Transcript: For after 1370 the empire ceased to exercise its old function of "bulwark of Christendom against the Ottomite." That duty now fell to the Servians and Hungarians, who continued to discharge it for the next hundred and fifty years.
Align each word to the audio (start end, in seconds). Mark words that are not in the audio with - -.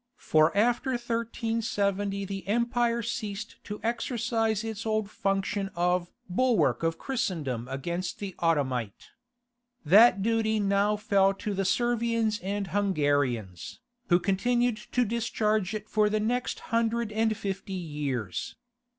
For 0.17 0.45
after 0.57 0.93
1370 0.93 2.25
the 2.25 2.47
empire 2.47 3.03
ceased 3.03 3.57
to 3.65 3.79
exercise 3.83 4.63
its 4.63 4.83
old 4.83 5.11
function 5.11 5.69
of 5.75 6.09
"bulwark 6.27 6.81
of 6.81 6.97
Christendom 6.97 7.67
against 7.67 8.17
the 8.17 8.33
Ottomite." 8.39 9.09
That 9.85 10.23
duty 10.23 10.59
now 10.59 10.95
fell 10.95 11.35
to 11.35 11.53
the 11.53 11.65
Servians 11.65 12.39
and 12.41 12.69
Hungarians, 12.69 13.79
who 14.07 14.17
continued 14.19 14.77
to 14.91 15.05
discharge 15.05 15.75
it 15.75 15.87
for 15.87 16.09
the 16.09 16.19
next 16.19 16.61
hundred 16.71 17.11
and 17.11 17.37
fifty 17.37 17.73
years. 17.73 18.55